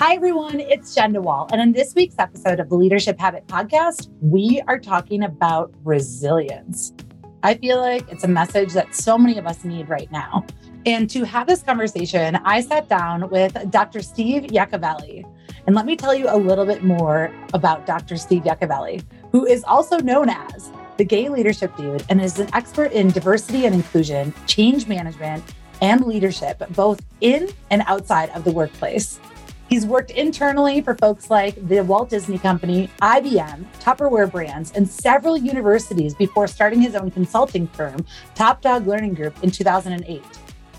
[0.00, 0.60] Hi, everyone.
[0.60, 1.50] It's Jenn DeWall.
[1.50, 6.94] And in this week's episode of the Leadership Habit Podcast, we are talking about resilience.
[7.42, 10.46] I feel like it's a message that so many of us need right now.
[10.86, 14.00] And to have this conversation, I sat down with Dr.
[14.00, 15.24] Steve Yacovelli.
[15.66, 18.16] And let me tell you a little bit more about Dr.
[18.16, 19.02] Steve Yacovelli,
[19.32, 23.66] who is also known as the gay leadership dude and is an expert in diversity
[23.66, 25.42] and inclusion, change management,
[25.80, 29.18] and leadership, both in and outside of the workplace.
[29.68, 35.36] He's worked internally for folks like the Walt Disney Company, IBM, Tupperware Brands, and several
[35.36, 40.22] universities before starting his own consulting firm, Top Dog Learning Group, in 2008.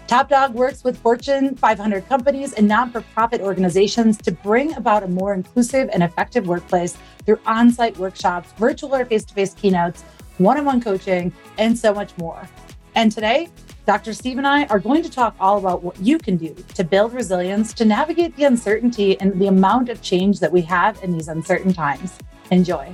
[0.08, 5.04] Top Dog works with Fortune 500 companies and non for profit organizations to bring about
[5.04, 9.54] a more inclusive and effective workplace through on site workshops, virtual or face to face
[9.54, 10.02] keynotes,
[10.40, 12.50] one on one coaching, and so much more.
[12.96, 13.50] And today,
[13.90, 14.14] Dr.
[14.14, 17.12] Steve and I are going to talk all about what you can do to build
[17.12, 21.28] resilience to navigate the uncertainty and the amount of change that we have in these
[21.28, 22.16] uncertain times.
[22.52, 22.94] Enjoy.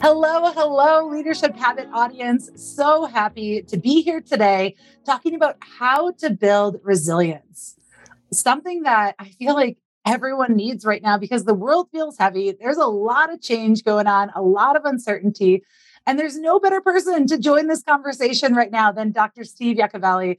[0.00, 2.48] Hello, hello, Leadership Habit audience.
[2.54, 7.74] So happy to be here today talking about how to build resilience.
[8.32, 12.52] Something that I feel like everyone needs right now because the world feels heavy.
[12.52, 15.64] There's a lot of change going on, a lot of uncertainty.
[16.08, 19.44] And there's no better person to join this conversation right now than Dr.
[19.44, 20.38] Steve Yacovelli.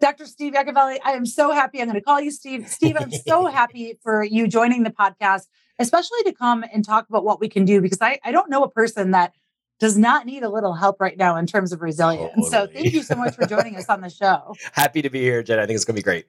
[0.00, 0.24] Dr.
[0.24, 1.80] Steve Yacovelli, I am so happy.
[1.80, 2.68] I'm going to call you Steve.
[2.68, 5.48] Steve, I'm so happy for you joining the podcast,
[5.80, 8.62] especially to come and talk about what we can do because I, I don't know
[8.62, 9.34] a person that
[9.80, 12.30] does not need a little help right now in terms of resilience.
[12.48, 12.50] Totally.
[12.50, 14.54] So thank you so much for joining us on the show.
[14.74, 15.58] Happy to be here, Jenn.
[15.58, 16.26] I think it's going to be great.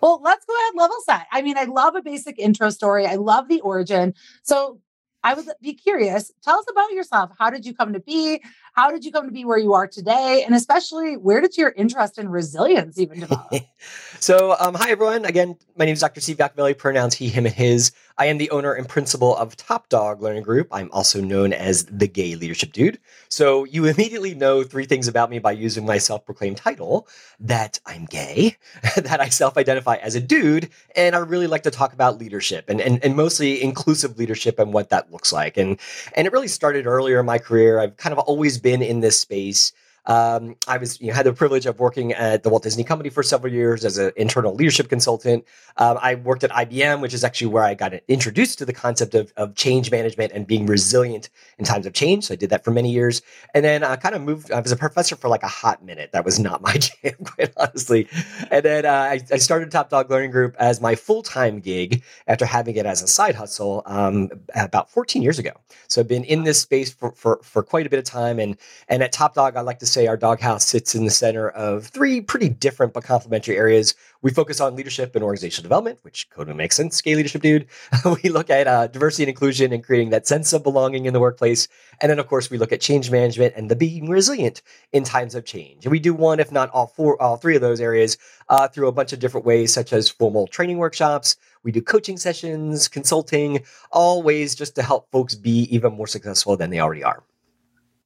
[0.00, 1.26] Well, let's go ahead level set.
[1.30, 3.04] I mean, I love a basic intro story.
[3.04, 4.14] I love the origin.
[4.42, 4.80] So
[5.28, 6.32] I would be curious.
[6.42, 7.32] Tell us about yourself.
[7.38, 8.42] How did you come to be?
[8.72, 10.42] How did you come to be where you are today?
[10.46, 13.52] And especially, where did your interest in resilience even develop?
[14.20, 15.26] so, um, hi, everyone.
[15.26, 16.22] Again, my name is Dr.
[16.22, 17.92] Steve Yacovelli, pronouns he, him, and his.
[18.18, 20.68] I am the owner and principal of Top Dog Learning Group.
[20.70, 22.98] I'm also known as the Gay Leadership Dude.
[23.28, 27.08] So you immediately know three things about me by using my self-proclaimed title:
[27.40, 28.56] that I'm gay,
[28.96, 32.80] that I self-identify as a dude, and I really like to talk about leadership and,
[32.80, 35.56] and and mostly inclusive leadership and what that looks like.
[35.56, 35.78] And
[36.14, 37.80] and it really started earlier in my career.
[37.80, 39.72] I've kind of always been in this space
[40.08, 43.10] um, I was you know, had the privilege of working at the Walt Disney Company
[43.10, 45.44] for several years as an internal leadership consultant.
[45.76, 49.14] Um, I worked at IBM, which is actually where I got introduced to the concept
[49.14, 52.24] of, of change management and being resilient in times of change.
[52.24, 53.20] So I did that for many years,
[53.54, 54.50] and then I kind of moved.
[54.50, 56.12] I was a professor for like a hot minute.
[56.12, 58.08] That was not my jam, quite honestly.
[58.50, 62.02] And then uh, I, I, started Top Dog Learning Group as my full time gig
[62.26, 65.52] after having it as a side hustle um, about 14 years ago.
[65.88, 68.56] So I've been in this space for, for for quite a bit of time, and
[68.88, 71.48] and at Top Dog, I like to say say our doghouse sits in the center
[71.48, 73.96] of three pretty different but complementary areas.
[74.22, 77.00] We focus on leadership and organizational development, which totally makes sense.
[77.00, 77.66] Gay leadership, dude.
[78.22, 81.18] we look at uh, diversity and inclusion and creating that sense of belonging in the
[81.18, 81.66] workplace.
[82.00, 85.34] And then, of course, we look at change management and the being resilient in times
[85.34, 85.84] of change.
[85.84, 88.86] And we do one, if not all four, all three of those areas uh, through
[88.86, 91.34] a bunch of different ways, such as formal training workshops.
[91.64, 96.56] We do coaching sessions, consulting, all ways just to help folks be even more successful
[96.56, 97.24] than they already are.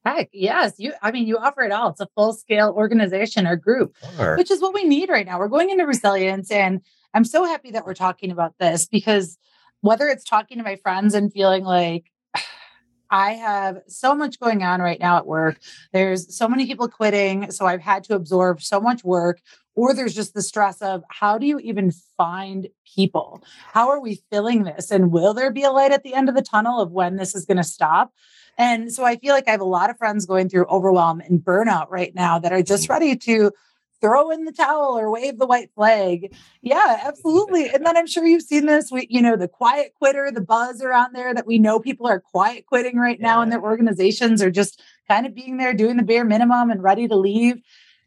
[0.05, 0.73] Heck, yes.
[0.77, 1.89] You, I mean, you offer it all.
[1.89, 4.35] It's a full scale organization or group, sure.
[4.37, 5.39] which is what we need right now.
[5.39, 6.51] We're going into resilience.
[6.51, 6.81] And
[7.13, 9.37] I'm so happy that we're talking about this because
[9.81, 12.11] whether it's talking to my friends and feeling like
[13.09, 15.59] I have so much going on right now at work,
[15.93, 17.51] there's so many people quitting.
[17.51, 19.39] So I've had to absorb so much work.
[19.75, 23.43] Or there's just the stress of how do you even find people?
[23.71, 24.91] How are we filling this?
[24.91, 27.33] And will there be a light at the end of the tunnel of when this
[27.33, 28.13] is going to stop?
[28.57, 31.39] And so I feel like I have a lot of friends going through overwhelm and
[31.39, 32.89] burnout right now that are just mm.
[32.89, 33.51] ready to
[34.03, 36.35] throw in the towel or wave the white flag.
[36.61, 37.69] Yeah, absolutely.
[37.69, 38.91] And then I'm sure you've seen this.
[38.91, 42.19] We, you know, the quiet quitter, the buzz around there that we know people are
[42.19, 43.43] quiet quitting right now yeah.
[43.43, 47.07] and their organizations are just kind of being there doing the bare minimum and ready
[47.07, 47.61] to leave.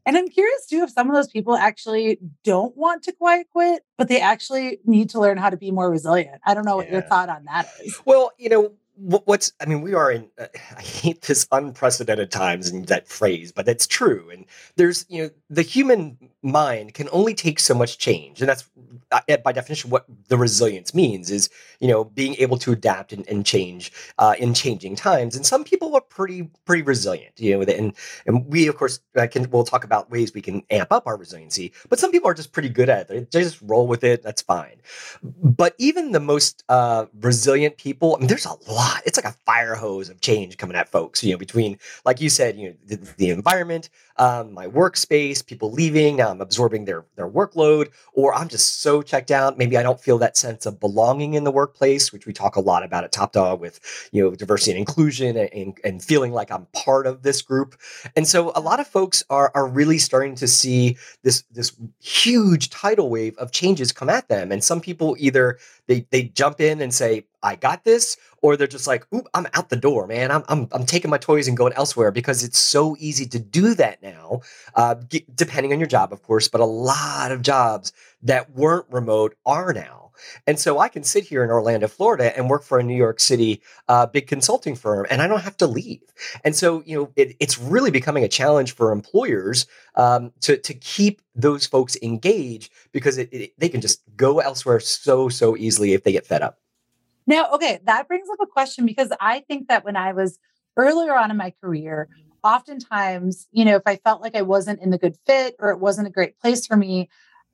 [0.06, 3.84] And I'm curious too if some of those people actually don't want to quiet quit,
[3.98, 6.40] but they actually need to learn how to be more resilient.
[6.46, 8.00] I don't know what your thought on that is.
[8.04, 12.70] Well, you know, what's i mean we are in uh, i hate this unprecedented times
[12.70, 17.34] and that phrase but that's true and there's you know the human mind can only
[17.34, 18.68] take so much change and that's
[19.12, 21.48] uh, by definition what the resilience means is
[21.80, 25.64] you know being able to adapt and, and change uh, in changing times and some
[25.64, 27.94] people are pretty pretty resilient you know and
[28.26, 31.16] and we of course uh, can we'll talk about ways we can amp up our
[31.16, 34.22] resiliency but some people are just pretty good at it they just roll with it
[34.22, 34.76] that's fine
[35.22, 39.02] but even the most uh, resilient people i mean there's a lot.
[39.04, 41.22] It's like a fire hose of change coming at folks.
[41.22, 45.72] You know, between like you said, you know, the, the environment, um, my workspace, people
[45.72, 46.16] leaving.
[46.16, 49.56] Now I'm absorbing their their workload, or I'm just so checked out.
[49.56, 52.60] Maybe I don't feel that sense of belonging in the workplace, which we talk a
[52.60, 53.80] lot about at Top Dog with
[54.12, 57.76] you know diversity and inclusion and, and feeling like I'm part of this group.
[58.14, 62.68] And so a lot of folks are are really starting to see this this huge
[62.68, 64.52] tidal wave of changes come at them.
[64.52, 68.66] And some people either they they jump in and say, I got this, or they're
[68.66, 70.30] just like, oop, I'm out the door, man.
[70.30, 73.74] I'm, I'm, I'm taking my toys and going elsewhere because it's so easy to do
[73.74, 74.40] that now,
[74.74, 74.94] uh,
[75.34, 77.92] depending on your job, of course, but a lot of jobs
[78.22, 80.06] that weren't remote are now.
[80.46, 83.20] And so I can sit here in Orlando, Florida, and work for a New York
[83.20, 86.00] City uh, big consulting firm, and I don't have to leave.
[86.44, 90.74] And so, you know, it, it's really becoming a challenge for employers um, to to
[90.74, 95.92] keep those folks engaged because it, it, they can just go elsewhere so so easily
[95.92, 96.58] if they get fed up.
[97.26, 100.38] Now, okay, that brings up a question because I think that when I was
[100.76, 102.08] earlier on in my career,
[102.44, 105.80] oftentimes, you know, if I felt like I wasn't in the good fit or it
[105.80, 107.08] wasn't a great place for me,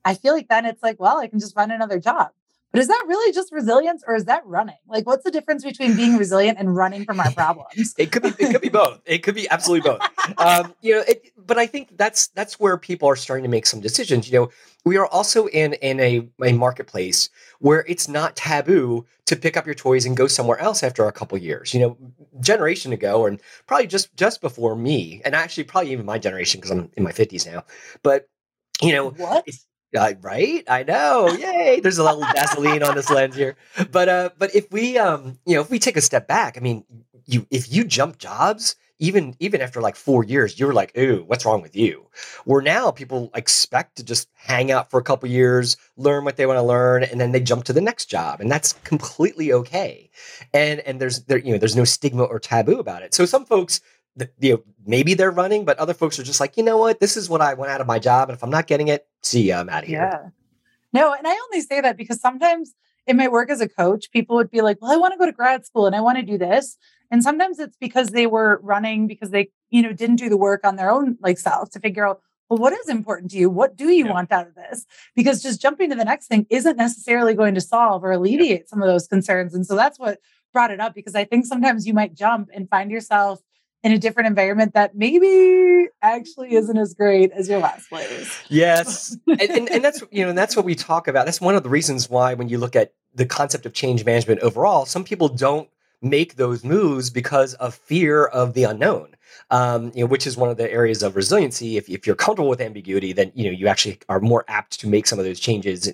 [0.05, 2.29] I feel like then it's like, well, I can just find another job.
[2.73, 4.75] But is that really just resilience or is that running?
[4.87, 7.93] Like what's the difference between being resilient and running from our problems?
[7.99, 8.99] it could be it could be both.
[9.05, 10.01] It could be absolutely both.
[10.39, 13.67] Um, you know, it, but I think that's that's where people are starting to make
[13.67, 14.29] some decisions.
[14.29, 14.49] You know,
[14.85, 17.29] we are also in in a, a marketplace
[17.59, 21.11] where it's not taboo to pick up your toys and go somewhere else after a
[21.11, 21.75] couple years.
[21.75, 21.97] You know,
[22.39, 26.71] generation ago and probably just just before me, and actually probably even my generation because
[26.71, 27.65] I'm in my 50s now.
[28.01, 28.27] But
[28.81, 29.47] you know, what?
[29.93, 30.63] Right?
[30.67, 31.29] I know.
[31.29, 31.79] Yay!
[31.81, 33.55] There's a little Vaseline on this lens here,
[33.91, 36.61] but uh, but if we um, you know, if we take a step back, I
[36.61, 36.83] mean,
[37.25, 41.45] you if you jump jobs, even even after like four years, you're like, ooh, what's
[41.45, 42.07] wrong with you?
[42.45, 46.45] Where now people expect to just hang out for a couple years, learn what they
[46.45, 50.09] want to learn, and then they jump to the next job, and that's completely okay.
[50.53, 53.13] And and there's there you know there's no stigma or taboo about it.
[53.13, 53.81] So some folks
[54.39, 57.17] you know, maybe they're running, but other folks are just like, you know what, this
[57.17, 59.43] is what I went out of my job, and if I'm not getting it, see
[59.43, 60.09] ya, I'm out of here.
[60.11, 60.29] Yeah.
[60.93, 62.73] No, and I only say that because sometimes
[63.07, 65.25] in my work as a coach, people would be like, well, I want to go
[65.25, 66.77] to grad school and I want to do this.
[67.11, 70.65] And sometimes it's because they were running because they, you know, didn't do the work
[70.65, 73.49] on their own like self to figure out, well, what is important to you?
[73.49, 74.11] What do you yeah.
[74.11, 74.85] want out of this?
[75.15, 78.67] Because just jumping to the next thing isn't necessarily going to solve or alleviate yeah.
[78.67, 79.53] some of those concerns.
[79.53, 80.19] And so that's what
[80.53, 83.41] brought it up because I think sometimes you might jump and find yourself
[83.83, 88.39] in a different environment that maybe actually isn't as great as your last place.
[88.49, 89.17] Yes.
[89.27, 91.25] and, and, and, that's, you know, that's what we talk about.
[91.25, 94.39] That's one of the reasons why when you look at the concept of change management
[94.39, 95.69] overall, some people don't
[96.01, 99.15] make those moves because of fear of the unknown.
[99.51, 101.77] Um, you know, which is one of the areas of resiliency.
[101.77, 104.87] If, if you're comfortable with ambiguity, then you know you actually are more apt to
[104.87, 105.91] make some of those changes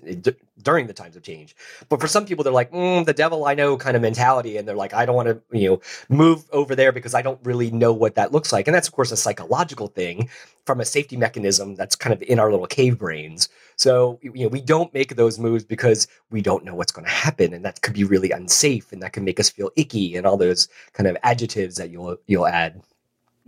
[0.61, 1.55] during the times of change.
[1.87, 4.57] But for some people, they're like, mm, the devil I know kind of mentality.
[4.57, 7.39] And they're like, I don't want to, you know, move over there because I don't
[7.43, 8.67] really know what that looks like.
[8.67, 10.29] And that's, of course, a psychological thing
[10.65, 13.49] from a safety mechanism that's kind of in our little cave brains.
[13.75, 17.11] So, you know, we don't make those moves because we don't know what's going to
[17.11, 17.53] happen.
[17.53, 20.37] And that could be really unsafe and that can make us feel icky and all
[20.37, 22.81] those kind of adjectives that you'll, you'll add.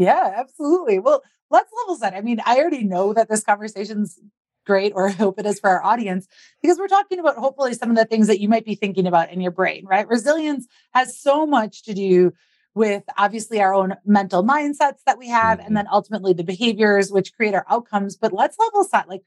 [0.01, 0.97] Yeah, absolutely.
[0.97, 1.21] Well,
[1.51, 2.15] let's level set.
[2.15, 4.19] I mean, I already know that this conversation's
[4.65, 6.27] great or I hope it is for our audience
[6.59, 9.31] because we're talking about hopefully some of the things that you might be thinking about
[9.31, 10.07] in your brain, right?
[10.07, 12.33] Resilience has so much to do
[12.73, 15.67] with obviously our own mental mindsets that we have mm-hmm.
[15.67, 18.17] and then ultimately the behaviors which create our outcomes.
[18.17, 19.21] But let's level set like,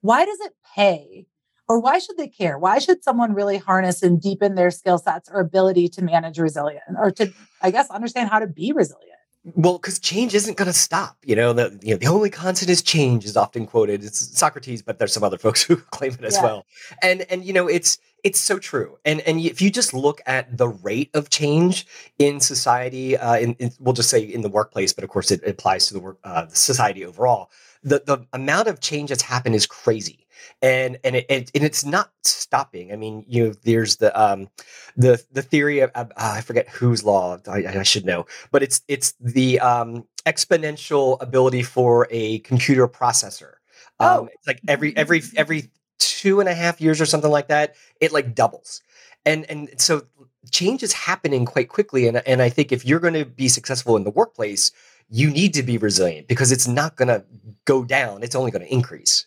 [0.00, 1.26] why does it pay?
[1.68, 2.58] Or why should they care?
[2.58, 6.84] Why should someone really harness and deepen their skill sets or ability to manage resilience
[6.96, 9.15] or to, I guess, understand how to be resilient?
[9.54, 11.16] Well, because change isn't going to stop.
[11.24, 14.02] You know, the you know the only constant is change is often quoted.
[14.02, 16.42] It's Socrates, but there's some other folks who claim it as yeah.
[16.42, 16.66] well.
[17.00, 18.98] And and you know, it's it's so true.
[19.04, 21.86] And and if you just look at the rate of change
[22.18, 25.40] in society, uh, in, in we'll just say in the workplace, but of course it,
[25.44, 27.50] it applies to the work uh, society overall.
[27.84, 30.25] The the amount of change that's happened is crazy
[30.62, 32.92] and and it, and it's not stopping.
[32.92, 34.48] I mean, you know, there's the um
[34.96, 38.82] the the theory of uh, I forget whose law I, I, should know, but it's
[38.88, 43.54] it's the um exponential ability for a computer processor.
[43.98, 44.28] Um, oh.
[44.32, 48.12] it's like every every every two and a half years or something like that, it
[48.12, 48.82] like doubles,
[49.24, 50.02] and and so
[50.50, 52.06] change is happening quite quickly.
[52.06, 54.72] And and I think if you're going to be successful in the workplace,
[55.08, 57.24] you need to be resilient because it's not going to
[57.64, 59.26] go down; it's only going to increase.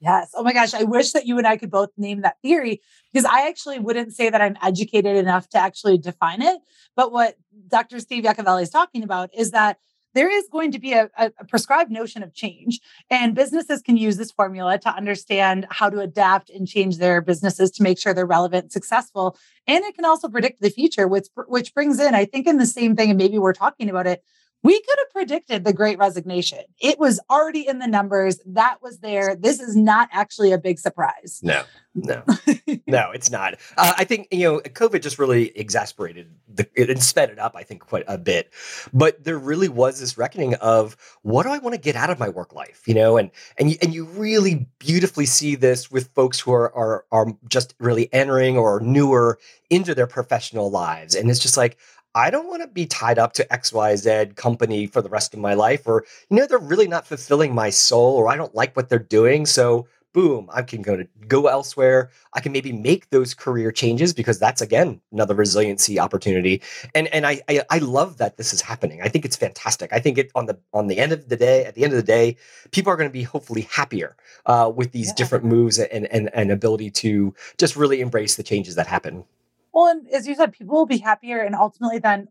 [0.00, 0.32] Yes.
[0.34, 0.74] Oh my gosh.
[0.74, 4.14] I wish that you and I could both name that theory because I actually wouldn't
[4.14, 6.60] say that I'm educated enough to actually define it.
[6.94, 7.36] But what
[7.68, 8.00] Dr.
[8.00, 9.78] Steve Yacovelli is talking about is that
[10.16, 14.16] there is going to be a, a, prescribed notion of change, and businesses can use
[14.16, 18.24] this formula to understand how to adapt and change their businesses to make sure they're
[18.24, 19.36] relevant and successful.
[19.66, 22.64] And it can also predict the future, which which brings in, I think, in the
[22.64, 24.24] same thing, and maybe we're talking about it
[24.62, 26.60] we could have predicted the great resignation.
[26.80, 28.40] It was already in the numbers.
[28.46, 29.36] That was there.
[29.36, 31.40] This is not actually a big surprise.
[31.42, 31.62] No,
[31.94, 32.22] no,
[32.86, 33.54] no, it's not.
[33.76, 37.54] Uh, I think, you know, COVID just really exasperated the, it and sped it up,
[37.56, 38.52] I think, quite a bit.
[38.92, 42.18] But there really was this reckoning of what do I want to get out of
[42.18, 43.16] my work life, you know?
[43.16, 47.26] And, and, you, and you really beautifully see this with folks who are, are, are
[47.48, 49.38] just really entering or newer
[49.70, 51.14] into their professional lives.
[51.14, 51.78] And it's just like,
[52.16, 55.52] I don't want to be tied up to XYZ company for the rest of my
[55.52, 58.88] life, or, you know, they're really not fulfilling my soul, or I don't like what
[58.88, 59.44] they're doing.
[59.44, 62.10] So, boom, I can go to go elsewhere.
[62.32, 66.62] I can maybe make those career changes because that's again another resiliency opportunity.
[66.94, 69.02] And and I, I I, love that this is happening.
[69.02, 69.92] I think it's fantastic.
[69.92, 71.98] I think it on the on the end of the day, at the end of
[71.98, 72.38] the day,
[72.70, 75.14] people are going to be hopefully happier uh, with these yeah.
[75.16, 79.22] different moves and, and and ability to just really embrace the changes that happen.
[79.76, 82.28] Well, and as you said, people will be happier, and ultimately, then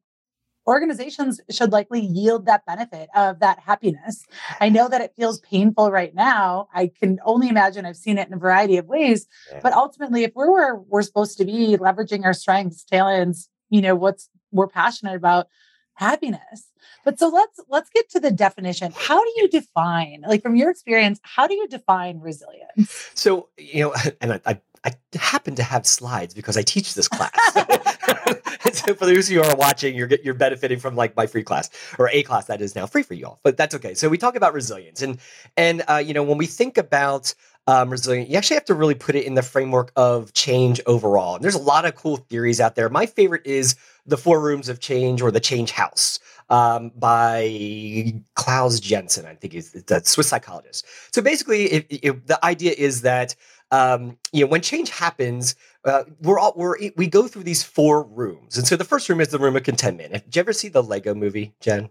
[0.66, 4.26] organizations should likely yield that benefit of that happiness.
[4.60, 6.70] I know that it feels painful right now.
[6.74, 9.28] I can only imagine I've seen it in a variety of ways.
[9.52, 9.60] Yeah.
[9.62, 13.94] But ultimately, if we're where we're supposed to be, leveraging our strengths, talents, you know,
[13.94, 15.46] what's we're passionate about,
[15.94, 16.72] happiness.
[17.04, 18.92] But so let's let's get to the definition.
[18.96, 23.12] How do you define, like from your experience, how do you define resilience?
[23.14, 27.08] So, you know, and I, I I happen to have slides because I teach this
[27.08, 27.36] class.
[28.74, 31.44] so for those of you who are watching, you're you're benefiting from like my free
[31.44, 33.40] class or a class that is now free for you all.
[33.44, 33.96] But that's okay.
[33.96, 35.18] So we talk about resilience, and
[35.58, 37.34] and uh, you know when we think about
[37.68, 41.36] um, you actually have to really put it in the framework of change overall.
[41.36, 42.90] And there's a lot of cool theories out there.
[42.90, 43.76] My favorite is
[44.06, 49.54] the Four Rooms of Change or the Change House um, by Claes Janssen, I think
[49.54, 50.86] he's the Swiss psychologist.
[51.14, 53.36] So basically, if, if the idea is that
[53.72, 58.04] um, you know, when change happens, uh, we're all we're we go through these four
[58.04, 60.14] rooms, and so the first room is the room of contentment.
[60.14, 61.90] Did you ever see the Lego Movie, Jenn?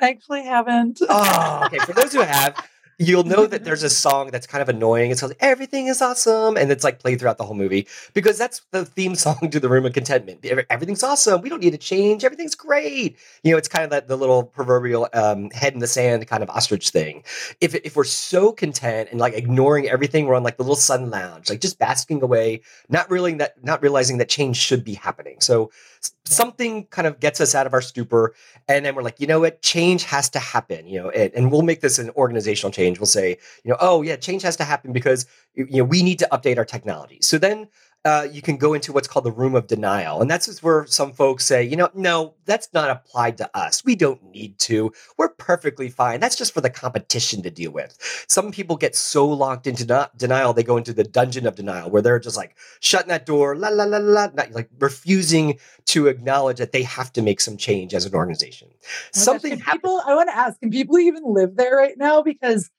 [0.00, 1.00] I actually haven't.
[1.08, 1.78] oh, okay.
[1.78, 2.56] For those who have,
[3.00, 5.10] you'll know that there's a song that's kind of annoying.
[5.10, 8.60] It's called "Everything Is Awesome," and it's like played throughout the whole movie because that's
[8.70, 10.44] the theme song to the Room of Contentment.
[10.70, 11.40] Everything's awesome.
[11.40, 12.24] We don't need to change.
[12.24, 13.16] Everything's great.
[13.42, 16.42] You know, it's kind of that the little proverbial um, head in the sand kind
[16.42, 17.24] of ostrich thing.
[17.60, 21.10] If if we're so content and like ignoring everything, we're on like the little sun
[21.10, 25.40] lounge, like just basking away, not realizing that not realizing that change should be happening.
[25.40, 25.70] So
[26.24, 28.34] something kind of gets us out of our stupor,
[28.68, 30.86] and then we're like, you know what, change has to happen.
[30.86, 33.00] You know, and, and we'll make this an organizational change change.
[33.00, 36.18] We'll say, you know, oh yeah, change has to happen because you know we need
[36.20, 37.18] to update our technology.
[37.20, 37.68] So then
[38.04, 40.22] uh, you can go into what's called the room of denial.
[40.22, 43.84] And that's where some folks say, you know, no, that's not applied to us.
[43.84, 44.92] We don't need to.
[45.18, 46.18] We're perfectly fine.
[46.18, 47.98] That's just for the competition to deal with.
[48.26, 51.90] Some people get so locked into not denial, they go into the dungeon of denial
[51.90, 56.06] where they're just like shutting that door, la, la, la, la, not, like refusing to
[56.06, 58.68] acknowledge that they have to make some change as an organization.
[58.72, 58.76] Oh
[59.12, 62.22] Something gosh, people, I want to ask, can people even live there right now?
[62.22, 62.70] Because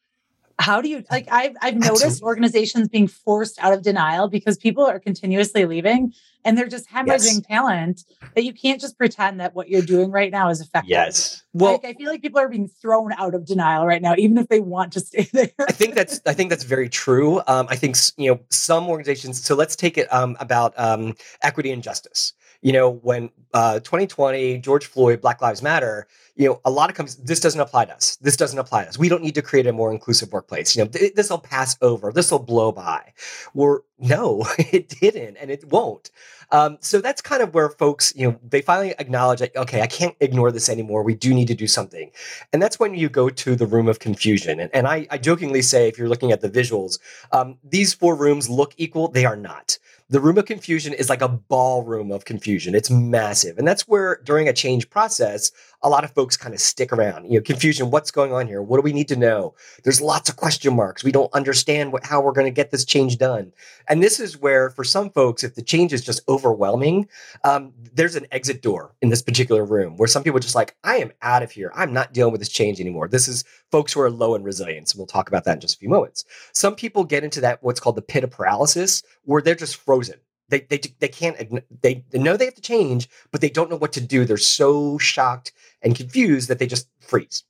[0.61, 2.25] how do you like I've I've noticed Absolutely.
[2.27, 6.13] organizations being forced out of denial because people are continuously leaving
[6.45, 7.41] and they're just hemorrhaging yes.
[7.47, 8.03] talent
[8.35, 10.89] that you can't just pretend that what you're doing right now is effective.
[10.89, 11.43] Yes.
[11.53, 14.37] Well, like, I feel like people are being thrown out of denial right now, even
[14.37, 15.51] if they want to stay there.
[15.59, 17.41] I think that's I think that's very true.
[17.47, 19.43] Um, I think you know some organizations.
[19.43, 24.59] So let's take it um, about um, equity and justice you know, when uh, 2020,
[24.59, 27.93] George Floyd, Black Lives Matter, you know, a lot of companies, this doesn't apply to
[27.93, 28.15] us.
[28.17, 28.97] This doesn't apply to us.
[28.97, 30.75] We don't need to create a more inclusive workplace.
[30.75, 32.11] You know, th- this will pass over.
[32.11, 33.13] This will blow by.
[33.53, 36.11] We're no, it didn't, and it won't.
[36.51, 39.87] Um, so that's kind of where folks, you know, they finally acknowledge that, okay, I
[39.87, 41.01] can't ignore this anymore.
[41.03, 42.11] We do need to do something.
[42.51, 44.59] And that's when you go to the room of confusion.
[44.59, 46.99] And, and I, I jokingly say, if you're looking at the visuals,
[47.31, 49.07] um, these four rooms look equal.
[49.07, 49.77] They are not
[50.11, 52.75] the room of confusion is like a ballroom of confusion.
[52.75, 53.57] It's massive.
[53.57, 57.25] And that's where during a change process, a lot of folks kind of stick around.
[57.25, 58.61] You know, confusion, what's going on here?
[58.61, 59.55] What do we need to know?
[59.83, 61.03] There's lots of question marks.
[61.03, 63.51] We don't understand what, how we're going to get this change done.
[63.87, 67.07] And this is where, for some folks, if the change is just overwhelming,
[67.43, 70.97] um, there's an exit door in this particular room where some people just like, I
[70.97, 71.71] am out of here.
[71.75, 73.07] I'm not dealing with this change anymore.
[73.07, 74.91] This is folks who are low in resilience.
[74.91, 76.25] And we'll talk about that in just a few moments.
[76.53, 80.19] Some people get into that, what's called the pit of paralysis, where they're just frozen
[80.51, 81.37] they they they can't
[81.81, 84.25] they, they know they have to change, but they don't know what to do.
[84.25, 87.43] They're so shocked and confused that they just freeze.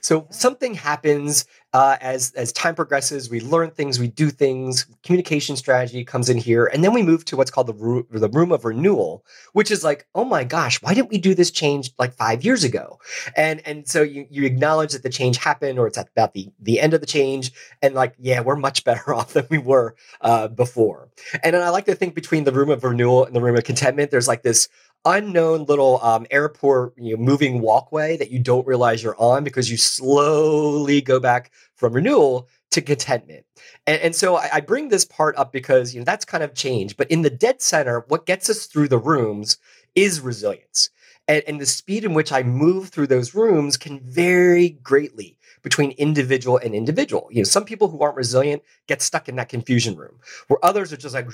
[0.00, 3.30] So something happens uh, as as time progresses.
[3.30, 4.86] We learn things, we do things.
[5.04, 8.28] Communication strategy comes in here, and then we move to what's called the ro- the
[8.28, 11.90] room of renewal, which is like, oh my gosh, why didn't we do this change
[11.98, 12.98] like five years ago?
[13.36, 16.50] And and so you you acknowledge that the change happened, or it's at about the
[16.60, 19.94] the end of the change, and like, yeah, we're much better off than we were
[20.20, 21.08] uh, before.
[21.42, 23.64] And then I like to think between the room of renewal and the room of
[23.64, 24.68] contentment, there's like this
[25.04, 29.70] unknown little um, airport you know, moving walkway that you don't realize you're on because
[29.70, 33.44] you slowly go back from renewal to contentment.
[33.86, 36.54] And, and so I, I, bring this part up because you know that's kind of
[36.54, 36.96] change.
[36.96, 39.56] But in the dead center, what gets us through the rooms
[39.94, 40.90] is resilience.
[41.30, 45.92] And, and the speed in which I move through those rooms can vary greatly between
[45.92, 47.28] individual and individual.
[47.30, 50.18] You know, some people who aren't resilient get stuck in that confusion room,
[50.48, 51.28] where others are just like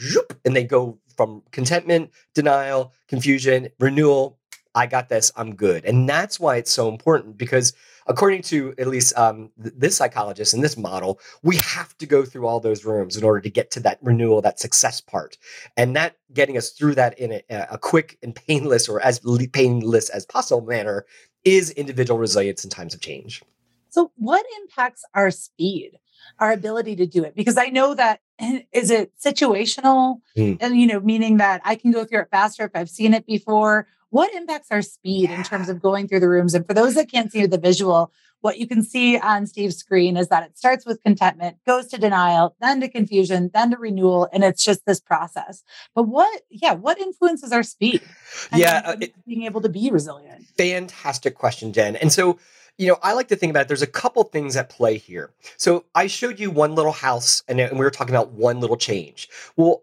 [0.44, 4.38] and they go from contentment, denial, confusion, renewal.
[4.76, 5.32] I got this.
[5.36, 5.84] I'm good.
[5.86, 7.72] And that's why it's so important because
[8.06, 12.24] according to at least um, th- this psychologist and this model, we have to go
[12.24, 15.38] through all those rooms in order to get to that renewal, that success part,
[15.78, 19.20] and that getting us through that in a, a quick and painless or as
[19.52, 21.06] painless as possible manner
[21.44, 23.42] is individual resilience in times of change.
[23.88, 25.92] So, what impacts our speed,
[26.38, 27.34] our ability to do it?
[27.34, 28.20] Because I know that
[28.72, 30.58] is it situational, mm.
[30.60, 33.26] and you know, meaning that I can go through it faster if I've seen it
[33.26, 33.86] before.
[34.10, 35.38] What impacts our speed yeah.
[35.38, 36.54] in terms of going through the rooms?
[36.54, 40.16] And for those that can't see the visual, what you can see on Steve's screen
[40.16, 44.28] is that it starts with contentment, goes to denial, then to confusion, then to renewal,
[44.32, 45.64] and it's just this process.
[45.94, 48.02] But what, yeah, what influences our speed?
[48.54, 50.46] Yeah, uh, it, being able to be resilient.
[50.56, 51.96] Fantastic question, Jenn.
[51.96, 52.38] And so
[52.78, 53.68] you know, I like to think about it.
[53.68, 55.30] There's a couple things at play here.
[55.56, 58.60] So I showed you one little house and, uh, and we were talking about one
[58.60, 59.28] little change.
[59.56, 59.82] Well,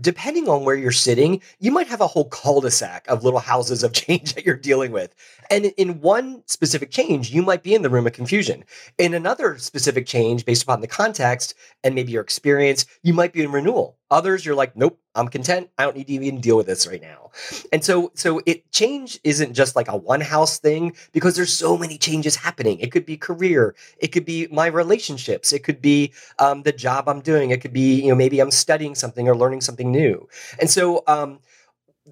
[0.00, 3.92] depending on where you're sitting, you might have a whole cul-de-sac of little houses of
[3.94, 5.14] change that you're dealing with.
[5.50, 8.64] And in one specific change, you might be in the room of confusion.
[8.98, 13.42] In another specific change, based upon the context and maybe your experience, you might be
[13.42, 13.96] in renewal.
[14.10, 15.70] Others, you're like, nope, I'm content.
[15.78, 17.30] I don't need to even deal with this right now.
[17.72, 21.76] And so, so it change isn't just like a one house thing because there's so
[21.76, 22.78] many changes happening.
[22.80, 27.08] It could be career, it could be my relationships, it could be um, the job
[27.08, 30.28] I'm doing, it could be you know maybe I'm studying something or learning something new.
[30.60, 31.40] And so, um,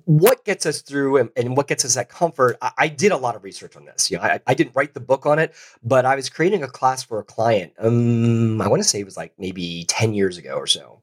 [0.07, 3.17] what gets us through and, and, what gets us that comfort I, I, did a
[3.17, 5.55] lot of research on this you know I, I, didn't write the book on it
[5.85, 9.05] but i was creating a class for a client um i want to say it
[9.05, 11.01] was like maybe 10 years ago or so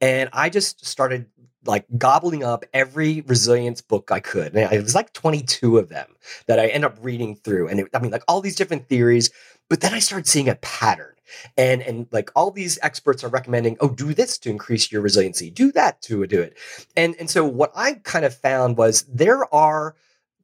[0.00, 1.26] and i just started
[1.64, 4.54] like gobbling up every resilience book i could.
[4.54, 6.08] And it was like 22 of them
[6.46, 7.68] that i end up reading through.
[7.68, 9.30] And it, i mean like all these different theories
[9.68, 11.14] but then i started seeing a pattern.
[11.56, 15.50] And and like all these experts are recommending oh do this to increase your resiliency.
[15.50, 16.56] Do that to do it.
[16.96, 19.94] And and so what i kind of found was there are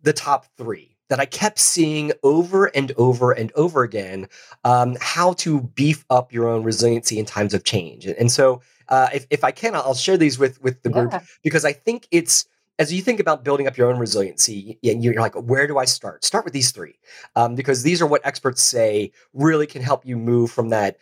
[0.03, 4.29] the top three that I kept seeing over and over and over again
[4.65, 8.07] um, how to beef up your own resiliency in times of change.
[8.07, 11.21] And, so, uh, if, if I can, I'll share these with with the group yeah.
[11.43, 12.47] because I think it's
[12.79, 15.85] as you think about building up your own resiliency, and you're like, where do I
[15.85, 16.25] start?
[16.25, 16.97] Start with these three,
[17.35, 20.97] um, because these are what experts say really can help you move from that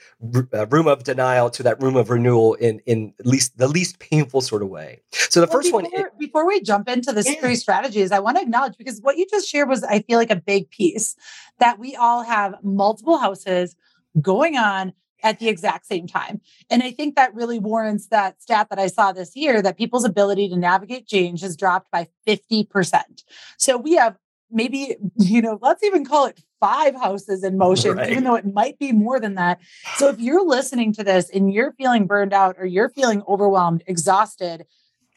[0.54, 3.98] uh, room of denial to that room of renewal in in at least the least
[3.98, 5.02] painful sort of way.
[5.12, 7.38] So the well, first before, one, it, before we jump into the yeah.
[7.40, 10.30] three strategies, I want to acknowledge because what you just shared was, I feel like
[10.30, 11.14] a big piece
[11.58, 13.76] that we all have multiple houses
[14.22, 14.94] going on
[15.26, 16.40] at the exact same time.
[16.70, 20.04] And I think that really warrants that stat that I saw this year that people's
[20.04, 23.02] ability to navigate change has dropped by 50%.
[23.58, 24.16] So we have
[24.52, 28.08] maybe, you know, let's even call it five houses in motion, right.
[28.08, 29.58] even though it might be more than that.
[29.96, 33.82] So if you're listening to this and you're feeling burned out or you're feeling overwhelmed,
[33.88, 34.64] exhausted,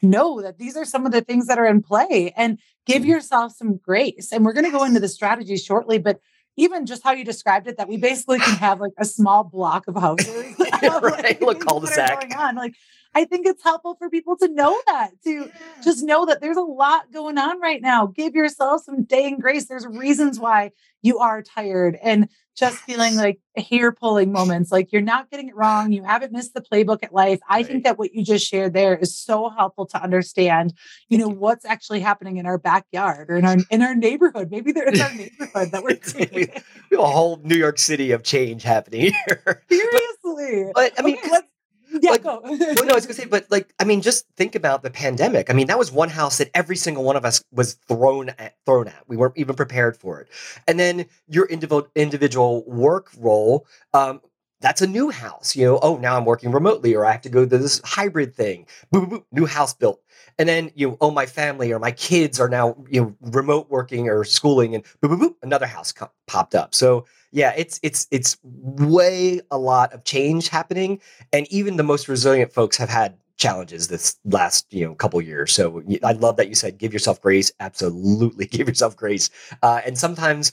[0.02, 3.12] know that these are some of the things that are in play and give mm-hmm.
[3.12, 4.32] yourself some grace.
[4.32, 6.18] And we're going to go into the strategies shortly, but
[6.60, 9.88] even just how you described it, that we basically can have like a small block
[9.88, 10.54] of houses.
[10.82, 11.40] right.
[11.40, 12.20] Look, cul-de-sac.
[12.20, 12.56] Going on.
[12.56, 12.74] Like
[13.14, 15.46] I think it's helpful for people to know that, to yeah.
[15.82, 18.06] just know that there's a lot going on right now.
[18.06, 19.66] Give yourself some dang grace.
[19.66, 22.28] There's reasons why you are tired and
[22.60, 24.70] just feeling like hair pulling moments.
[24.70, 25.90] Like you're not getting it wrong.
[25.92, 27.40] You haven't missed the playbook at life.
[27.48, 27.66] I right.
[27.66, 30.74] think that what you just shared there is so helpful to understand,
[31.08, 34.50] you know, what's actually happening in our backyard or in our in our neighborhood.
[34.50, 35.98] Maybe there's our neighborhood that we're
[36.32, 39.62] we, have a whole New York City of change happening here.
[39.70, 40.70] Seriously.
[40.74, 41.48] But, but I mean, okay, let's
[42.02, 42.40] yeah, like, go.
[42.42, 45.50] well, no, I was gonna say, but like, I mean, just think about the pandemic.
[45.50, 48.56] I mean, that was one house that every single one of us was thrown at.
[48.66, 49.04] Thrown at.
[49.08, 50.28] We weren't even prepared for it.
[50.68, 53.66] And then your individual individual work role.
[53.94, 54.20] Um,
[54.60, 55.56] that's a new house.
[55.56, 58.34] You know, oh, now I'm working remotely, or I have to go to this hybrid
[58.34, 58.66] thing.
[58.92, 60.02] Boop, boop, boop, new house built.
[60.38, 63.70] And then you, know, oh, my family or my kids are now you know remote
[63.70, 66.74] working or schooling, and boop, boop, boop, another house co- popped up.
[66.74, 71.00] So yeah, it's it's it's way a lot of change happening,
[71.32, 75.52] and even the most resilient folks have had challenges this last you know couple years.
[75.52, 77.52] So I love that you said give yourself grace.
[77.60, 79.30] Absolutely, give yourself grace,
[79.62, 80.52] uh, and sometimes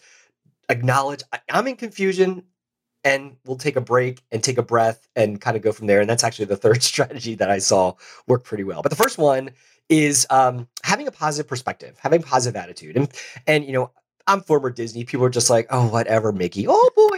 [0.69, 2.43] acknowledge I'm in confusion
[3.03, 6.01] and we'll take a break and take a breath and kind of go from there.
[6.01, 7.93] And that's actually the third strategy that I saw
[8.27, 8.81] work pretty well.
[8.81, 9.51] But the first one
[9.89, 13.09] is um, having a positive perspective, having positive attitude, and
[13.47, 13.91] and you know
[14.27, 15.05] I'm former Disney.
[15.05, 16.65] People are just like, oh, whatever, Mickey.
[16.67, 17.17] Oh boy,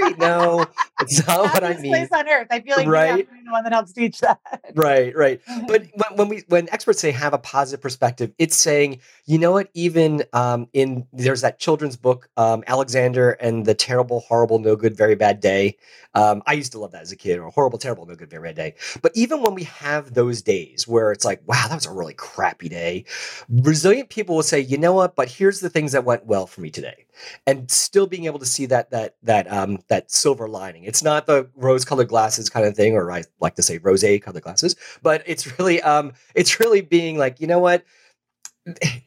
[0.00, 0.18] great.
[0.18, 0.66] No,
[1.00, 1.92] it's not what I mean.
[1.92, 2.48] Place on earth.
[2.50, 3.28] I feel like right?
[3.28, 4.40] the one that helps teach that.
[4.74, 5.40] Right, right.
[5.68, 9.52] but when, when, we when experts say have a positive perspective, it's saying, you know
[9.52, 9.68] what?
[9.74, 14.96] Even um, in there's that children's book, um, Alexander and the terrible, horrible, no good,
[14.96, 15.76] very bad day.
[16.14, 18.42] Um, I used to love that as a kid, or horrible, terrible, no good, very
[18.48, 18.74] bad day.
[19.02, 22.14] But even when we have those days where it's like, wow, that was a really
[22.14, 23.04] crappy day,
[23.50, 25.14] resilient people will say, you know what?
[25.14, 27.04] But here's the things that went well for me today,
[27.46, 30.84] and still being able to see that that that um, that silver lining.
[30.84, 34.76] It's not the rose-colored glasses kind of thing, or I like to say rose-colored glasses,
[35.02, 37.84] but it's really um, it's really being like, you know what?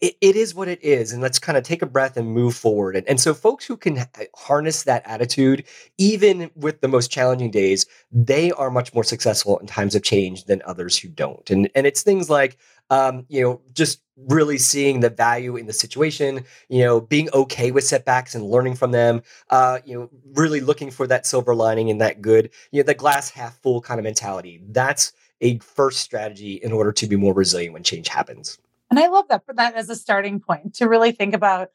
[0.02, 2.56] it, it is what it is and let's kind of take a breath and move
[2.56, 5.66] forward and, and so folks who can harness that attitude
[5.98, 10.46] even with the most challenging days they are much more successful in times of change
[10.46, 12.58] than others who don't and and it's things like
[12.90, 17.72] um, you know just really seeing the value in the situation you know being okay
[17.72, 21.90] with setbacks and learning from them uh, you know really looking for that silver lining
[21.90, 24.62] and that good you know the glass half full kind of mentality.
[24.70, 28.58] That's a first strategy in order to be more resilient when change happens.
[28.90, 31.70] And I love that for that as a starting point to really think about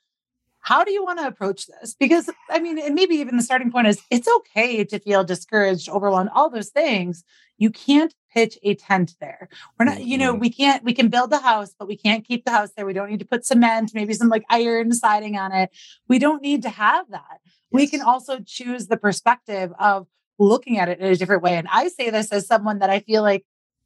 [0.64, 1.94] how do you want to approach this?
[1.94, 5.90] Because I mean, and maybe even the starting point is it's okay to feel discouraged,
[5.90, 7.22] overwhelmed, all those things.
[7.59, 9.50] You can't pitch a tent there.
[9.79, 10.40] We're not, you know, mm-hmm.
[10.40, 12.87] we can't, we can build the house, but we can't keep the house there.
[12.87, 15.68] We don't need to put cement, maybe some like iron siding on it.
[16.09, 17.40] We don't need to have that.
[17.44, 17.53] Yes.
[17.70, 20.07] We can also choose the perspective of
[20.38, 21.57] looking at it in a different way.
[21.57, 23.44] And I say this as someone that I feel like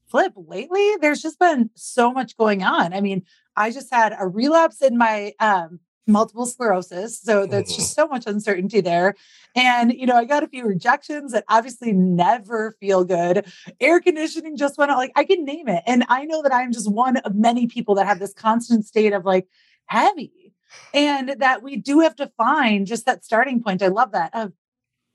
[0.09, 3.23] flip lately there's just been so much going on i mean
[3.57, 8.03] i just had a relapse in my um, multiple sclerosis so that's just mm-hmm.
[8.03, 9.15] so much uncertainty there.
[9.55, 13.47] And you know i got a few rejections that obviously never feel good.
[13.81, 15.83] Air conditioning just went out like i can name it.
[15.87, 19.13] And i know that i'm just one of many people that have this constant state
[19.13, 19.47] of like
[19.87, 20.55] heavy.
[20.93, 23.83] And that we do have to find just that starting point.
[23.83, 24.53] I love that of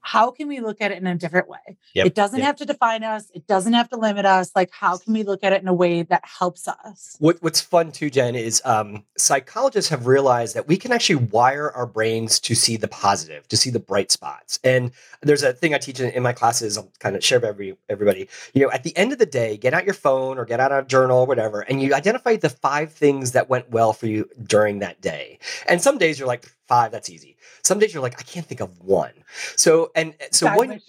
[0.04, 1.78] how can we look at it in a different way?
[1.94, 2.06] Yep.
[2.06, 2.46] It doesn't yep.
[2.46, 3.32] have to define us.
[3.34, 4.52] It doesn't have to limit us.
[4.54, 7.16] Like, how can we look at it in a way that helps us?
[7.20, 11.72] What, what's fun too, Jenn, is um, psychologists have realized that we can actually wire
[11.72, 14.60] our brains to see the positive, to see the bright spots.
[14.63, 16.78] And there's a thing I teach in, in my classes.
[16.78, 18.28] I'll kind of share with every, everybody.
[18.54, 20.74] You know, at the end of the day, get out your phone or get out
[20.74, 24.30] a journal or whatever, and you identify the five things that went well for you
[24.44, 25.39] during that day.
[25.68, 27.38] And some days you're like, five, that's easy.
[27.63, 29.13] Some days you're like, I can't think of one.
[29.56, 30.82] So and so Got when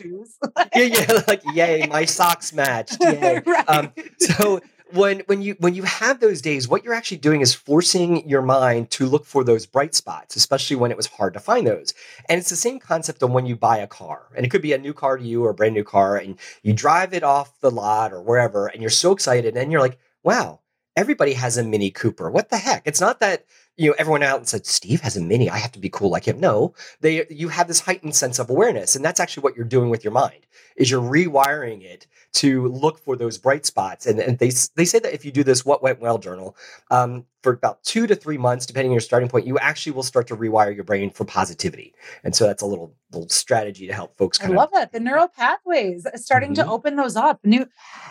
[0.74, 2.98] yeah, yeah, like yay, my socks matched.
[3.00, 3.42] Yay.
[3.46, 3.68] right.
[3.68, 4.60] um, so
[4.92, 8.42] when when you when you have those days, what you're actually doing is forcing your
[8.42, 11.94] mind to look for those bright spots, especially when it was hard to find those.
[12.28, 14.72] And it's the same concept on when you buy a car, and it could be
[14.72, 17.60] a new car to you or a brand new car, and you drive it off
[17.60, 20.60] the lot or wherever, and you're so excited, and you're like, wow,
[20.96, 22.30] everybody has a Mini Cooper.
[22.30, 22.82] What the heck?
[22.86, 23.44] It's not that
[23.76, 25.50] you know everyone out and said Steve has a Mini.
[25.50, 26.40] I have to be cool like him.
[26.40, 29.90] No, they you have this heightened sense of awareness, and that's actually what you're doing
[29.90, 34.06] with your mind is you're rewiring it to look for those bright spots.
[34.06, 36.56] And, and they they say that if you do this, what went well journal
[36.90, 40.02] um, for about two to three months, depending on your starting point, you actually will
[40.02, 41.94] start to rewire your brain for positivity.
[42.24, 44.40] And so that's a little little strategy to help folks.
[44.40, 46.66] I love that the neural pathways uh, starting mm-hmm.
[46.66, 47.40] to open those up.
[47.44, 47.66] New,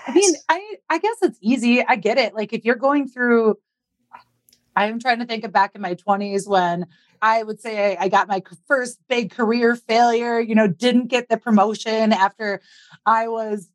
[0.08, 1.84] I mean, I I guess it's easy.
[1.86, 2.34] I get it.
[2.34, 3.58] Like if you're going through
[4.76, 6.88] I'm trying to think of back in my 20s when
[7.22, 11.38] I would say I, got my first big career failure, you know, didn't get the
[11.38, 12.62] promotion after
[13.06, 13.70] I was,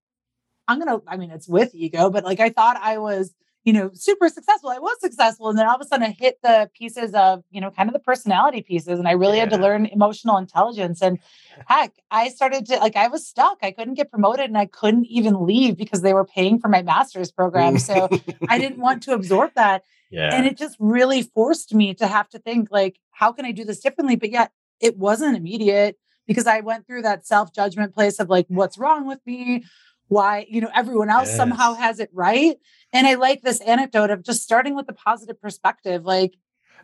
[0.66, 3.32] I'm going to, I mean, it's with ego, but like I thought I was,
[3.68, 4.70] you know, super successful.
[4.70, 5.50] I was successful.
[5.50, 7.92] And then all of a sudden I hit the pieces of, you know, kind of
[7.92, 8.98] the personality pieces.
[8.98, 9.42] And I really yeah.
[9.42, 11.02] had to learn emotional intelligence.
[11.02, 11.18] And
[11.66, 13.58] heck, I started to like, I was stuck.
[13.60, 16.80] I couldn't get promoted and I couldn't even leave because they were paying for my
[16.80, 17.78] master's program.
[17.78, 18.08] So
[18.48, 19.82] I didn't want to absorb that.
[20.10, 20.34] Yeah.
[20.34, 23.62] And it just really forced me to have to think like, how can I do
[23.62, 24.16] this differently?
[24.16, 28.46] But yet it wasn't immediate because I went through that self judgment place of like,
[28.48, 29.64] what's wrong with me?
[30.08, 31.36] Why, you know, everyone else yes.
[31.36, 32.56] somehow has it right.
[32.92, 36.04] And I like this anecdote of just starting with a positive perspective.
[36.04, 36.34] Like,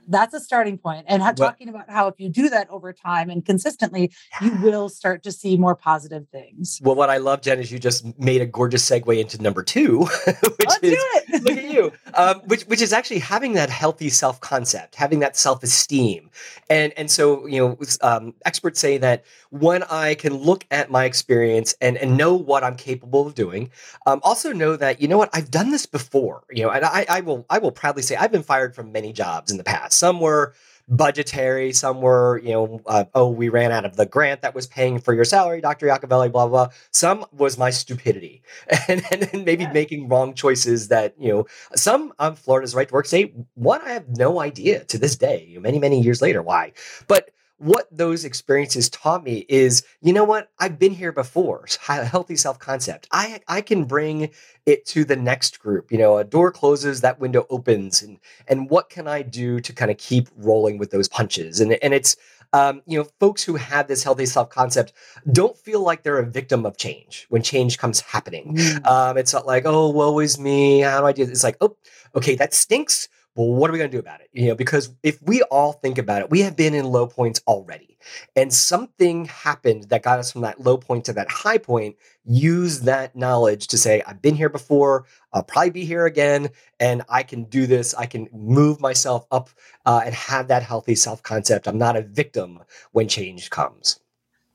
[0.08, 1.06] that's a starting point.
[1.08, 5.22] And talking about how if you do that over time and consistently, you will start
[5.24, 6.80] to see more positive things.
[6.82, 10.00] Well, what I love, Jenn, is you just made a gorgeous segue into number two,
[10.26, 10.98] which is
[11.42, 15.36] look at you, um, which which is actually having that healthy self concept, having that
[15.36, 16.30] self esteem,
[16.70, 21.04] and and so you know, um, experts say that when I can look at my
[21.04, 23.70] experience and and know what I'm capable of doing,
[24.06, 27.06] um, also know that you know what I've done this before, you know, and I
[27.08, 29.93] I will I will proudly say I've been fired from many jobs in the past.
[29.94, 30.54] Some were
[30.88, 31.72] budgetary.
[31.72, 34.98] Some were, you know, uh, oh, we ran out of the grant that was paying
[34.98, 35.86] for your salary, Dr.
[35.86, 36.74] Yacovelli, blah, blah, blah.
[36.90, 38.42] Some was my stupidity
[38.88, 39.72] and, and, and maybe yeah.
[39.72, 43.92] making wrong choices that, you know, some um, Florida's right to work state, one, I
[43.92, 46.72] have no idea to this day, many, many years later, why.
[47.06, 47.30] But
[47.64, 50.50] what those experiences taught me is, you know what?
[50.58, 51.64] I've been here before.
[51.80, 53.08] Healthy self concept.
[53.10, 54.30] I I can bring
[54.66, 55.90] it to the next group.
[55.90, 59.72] You know, a door closes, that window opens, and and what can I do to
[59.72, 61.60] kind of keep rolling with those punches?
[61.60, 62.16] And and it's
[62.52, 64.92] um, you know, folks who have this healthy self concept
[65.32, 68.56] don't feel like they're a victim of change when change comes happening.
[68.56, 68.86] Mm.
[68.86, 70.80] Um, it's not like, oh, woe is me.
[70.80, 71.32] How do I do this?
[71.32, 71.76] It's like, oh,
[72.14, 74.28] okay, that stinks well, what are we going to do about it?
[74.32, 77.40] You know, because if we all think about it, we have been in low points
[77.48, 77.98] already.
[78.36, 81.96] And something happened that got us from that low point to that high point.
[82.24, 87.02] Use that knowledge to say, I've been here before, I'll probably be here again, and
[87.08, 87.92] I can do this.
[87.94, 89.50] I can move myself up
[89.84, 91.66] uh, and have that healthy self concept.
[91.66, 92.60] I'm not a victim
[92.92, 93.98] when change comes.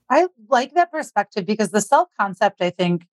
[0.10, 3.08] I like that perspective because the self concept, I think,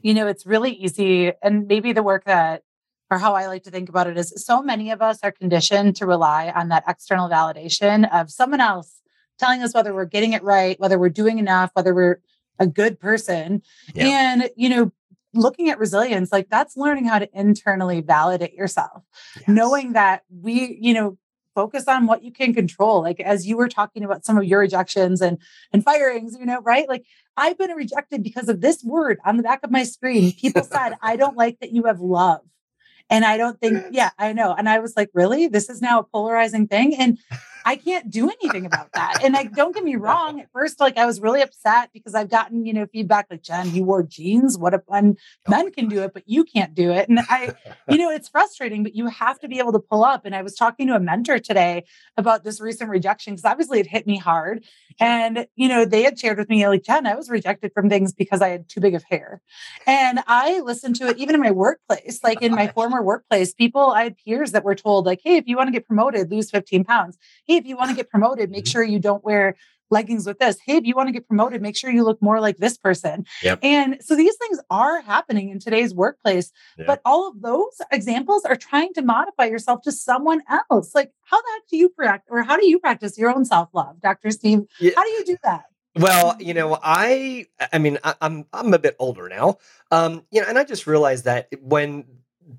[0.00, 1.32] you know, it's really easy.
[1.42, 2.62] And maybe the work that
[3.10, 5.96] or how I like to think about it is so many of us are conditioned
[5.96, 9.00] to rely on that external validation of someone else
[9.38, 12.20] telling us whether we're getting it right, whether we're doing enough, whether we're
[12.58, 13.62] a good person.
[13.94, 14.06] Yeah.
[14.06, 14.92] And, you know,
[15.32, 19.04] looking at resilience, like that's learning how to internally validate yourself,
[19.36, 19.44] yes.
[19.48, 21.18] knowing that we, you know,
[21.54, 24.60] focus on what you can control like as you were talking about some of your
[24.60, 25.38] rejections and
[25.72, 27.04] and firings you know right like
[27.36, 30.92] i've been rejected because of this word on the back of my screen people said
[31.02, 32.42] i don't like that you have love
[33.10, 34.54] and I don't think, yeah, I know.
[34.56, 35.48] And I was like, really?
[35.48, 36.94] This is now a polarizing thing.
[36.96, 37.18] And
[37.64, 39.22] I can't do anything about that.
[39.22, 40.40] And like, don't get me wrong.
[40.40, 43.74] At first, like I was really upset because I've gotten, you know, feedback like, Jenn,
[43.74, 44.58] you wore jeans.
[44.58, 47.08] What if and oh men can do it, but you can't do it?
[47.08, 47.54] And I,
[47.88, 50.24] you know, it's frustrating, but you have to be able to pull up.
[50.24, 51.84] And I was talking to a mentor today
[52.16, 54.64] about this recent rejection because obviously it hit me hard.
[55.00, 58.12] And, you know, they had shared with me, like, Jenn, I was rejected from things
[58.12, 59.40] because I had too big of hair.
[59.86, 63.90] And I listened to it even in my workplace, like in my former workplace, people,
[63.90, 66.50] I had peers that were told, like, hey, if you want to get promoted, lose
[66.50, 67.18] 15 pounds.
[67.46, 68.70] Hey, if you want to get promoted, make mm-hmm.
[68.70, 69.56] sure you don't wear
[69.90, 70.58] leggings with this.
[70.64, 73.24] Hey, if you want to get promoted, make sure you look more like this person.
[73.42, 73.60] Yep.
[73.62, 76.52] And so these things are happening in today's workplace.
[76.76, 76.86] Yep.
[76.86, 80.94] But all of those examples are trying to modify yourself to someone else.
[80.94, 83.70] Like, how the heck do you practice or how do you practice your own self
[83.72, 84.30] love, Dr.
[84.30, 84.60] Steve?
[84.80, 84.92] Yeah.
[84.96, 85.64] How do you do that?
[85.96, 89.58] Well, you know, I I mean, I, am I'm, I'm a bit older now.
[89.90, 92.04] Um, you know, and I just realized that when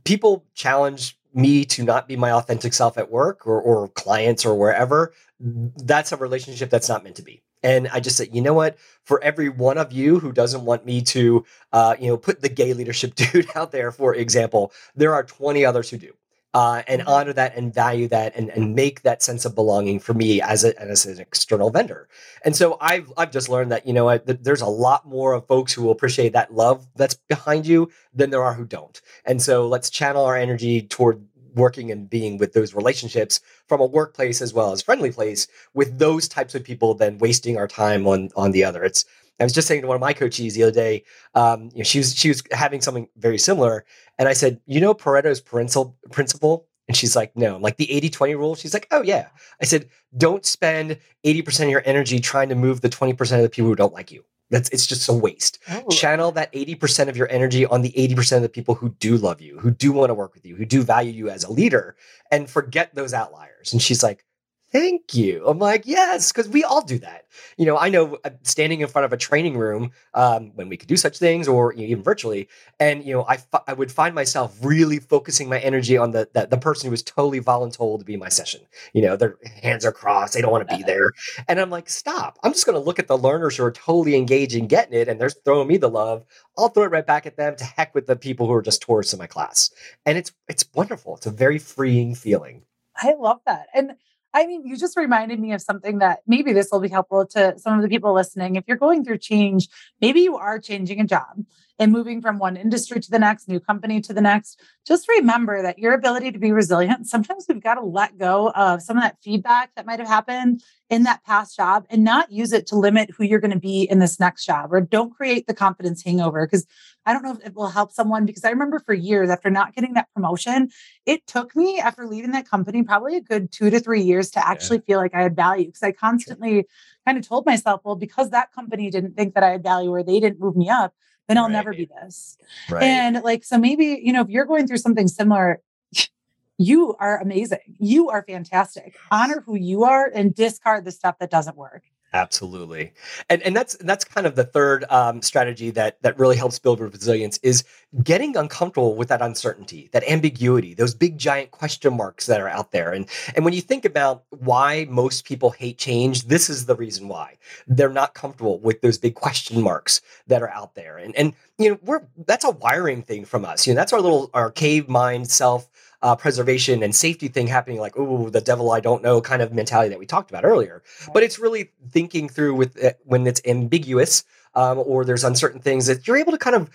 [0.03, 4.55] people challenge me to not be my authentic self at work or, or clients or
[4.55, 7.43] wherever, that's a relationship that's not meant to be.
[7.61, 8.77] And I just said, you know what?
[9.03, 12.49] For every one of you who doesn't want me to, uh, you know, put the
[12.49, 16.13] gay leadership dude out there, for example, there are 20 others who do
[16.53, 17.09] uh, and mm-hmm.
[17.09, 20.63] honor that and value that and, and make that sense of belonging for me as,
[20.63, 22.07] a, as an external vendor.
[22.43, 25.73] And so I've, I've just learned that, you know, there's a lot more of folks
[25.73, 28.99] who will appreciate that love that's behind you than there are who don't.
[29.25, 31.23] And so let's channel our energy toward
[31.55, 35.97] working and being with those relationships from a workplace as well as friendly place with
[35.99, 39.03] those types of people than wasting our time on on the other it's
[39.39, 41.83] I was just saying to one of my coaches the other day, um, you know,
[41.83, 43.85] she was she was having something very similar,
[44.17, 48.35] and I said, you know, Pareto's principle principle, and she's like, no, like the 80-20
[48.35, 48.55] rule.
[48.55, 49.29] She's like, oh yeah.
[49.61, 53.49] I said, don't spend 80% of your energy trying to move the 20% of the
[53.49, 54.23] people who don't like you.
[54.49, 55.59] That's it's just a waste.
[55.69, 55.87] Oh.
[55.89, 59.39] Channel that 80% of your energy on the 80% of the people who do love
[59.39, 61.95] you, who do want to work with you, who do value you as a leader,
[62.31, 63.71] and forget those outliers.
[63.71, 64.25] And she's like,
[64.71, 65.47] Thank you.
[65.47, 67.25] I'm like, yes, because we all do that.
[67.57, 70.77] You know, I know uh, standing in front of a training room um, when we
[70.77, 73.73] could do such things, or you know, even virtually, and you know, I, f- I
[73.73, 77.41] would find myself really focusing my energy on the, the the person who was totally
[77.41, 78.61] voluntold to be my session.
[78.93, 81.11] You know, their hands are crossed, they don't want to be there,
[81.47, 82.37] and I'm like, stop.
[82.43, 85.07] I'm just going to look at the learners who are totally engaged engaging, getting it,
[85.07, 86.25] and they're throwing me the love.
[86.57, 87.55] I'll throw it right back at them.
[87.55, 89.71] To heck with the people who are just tourists in my class,
[90.05, 91.15] and it's it's wonderful.
[91.15, 92.63] It's a very freeing feeling.
[92.95, 93.93] I love that, and
[94.33, 97.57] I mean, you just reminded me of something that maybe this will be helpful to
[97.57, 98.55] some of the people listening.
[98.55, 99.67] If you're going through change,
[100.01, 101.43] maybe you are changing a job
[101.79, 104.61] and moving from one industry to the next, new company to the next.
[104.85, 108.81] Just remember that your ability to be resilient, sometimes we've got to let go of
[108.81, 112.51] some of that feedback that might have happened in that past job and not use
[112.51, 115.47] it to limit who you're going to be in this next job or don't create
[115.47, 116.45] the confidence hangover.
[116.45, 116.65] Because
[117.05, 119.73] I don't know if it will help someone because I remember for years after not
[119.73, 120.69] getting that promotion,
[121.05, 124.45] it took me after leaving that company probably a good two to three years to
[124.45, 124.83] actually yeah.
[124.87, 126.65] feel like I had value because I constantly
[127.05, 130.03] kind of told myself, well, because that company didn't think that I had value or
[130.03, 130.93] they didn't move me up,
[131.29, 131.53] then I'll right.
[131.53, 132.37] never be this.
[132.69, 132.83] Right.
[132.83, 135.61] And like, so maybe, you know, if you're going through something similar,
[136.57, 137.77] you are amazing.
[137.79, 138.95] You are fantastic.
[139.11, 141.83] Honor who you are and discard the stuff that doesn't work.
[142.11, 142.91] Absolutely,
[143.29, 146.79] and and that's that's kind of the third um, strategy that that really helps build
[146.79, 147.63] resilience is
[148.03, 152.71] getting uncomfortable with that uncertainty, that ambiguity, those big giant question marks that are out
[152.71, 152.91] there.
[152.93, 157.07] And and when you think about why most people hate change, this is the reason
[157.07, 160.97] why they're not comfortable with those big question marks that are out there.
[160.97, 163.67] And and you know we're that's a wiring thing from us.
[163.67, 165.67] You know that's our little our cave mind self
[166.01, 169.53] uh, preservation and safety thing happening, like, oh, the devil I don't know kind of
[169.53, 170.81] mentality that we talked about earlier.
[171.13, 174.23] But it's really thinking through with it when it's ambiguous
[174.55, 176.69] um, or there's uncertain things that you're able to kind of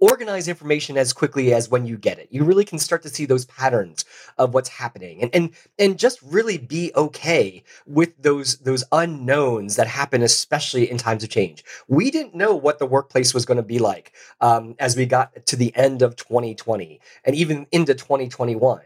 [0.00, 2.28] organize information as quickly as when you get it.
[2.30, 4.04] You really can start to see those patterns
[4.38, 9.86] of what's happening and and and just really be okay with those those unknowns that
[9.86, 11.64] happen, especially in times of change.
[11.88, 15.46] We didn't know what the workplace was going to be like um, as we got
[15.46, 18.80] to the end of 2020 and even into 2021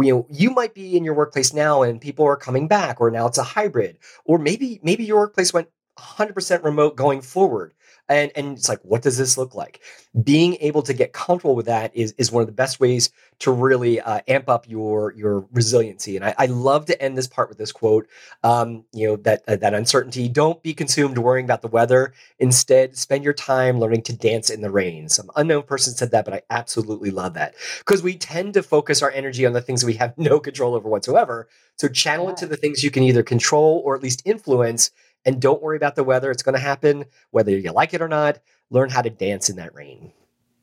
[0.00, 3.10] you know you might be in your workplace now and people are coming back or
[3.10, 7.74] now it's a hybrid or maybe maybe your workplace went 100% remote going forward
[8.08, 9.80] and and it's like what does this look like?
[10.22, 13.52] Being able to get comfortable with that is is one of the best ways to
[13.52, 17.48] really uh, amp up your your resiliency and I, I, love to end this part
[17.48, 18.08] with this quote
[18.42, 22.12] um, you know that uh, that uncertainty don't be consumed worrying about the weather.
[22.38, 25.08] Instead spend your time learning to dance in the rain.
[25.08, 29.02] Some unknown person said that but i absolutely love that because we tend to focus
[29.02, 32.46] our energy on the things we have no control over whatsoever so channel it to
[32.46, 34.90] the things you can either control or at least influence
[35.24, 36.30] and don't worry about the weather.
[36.30, 38.38] It's going to happen whether you like it or not.
[38.70, 40.12] Learn how to dance in that rain.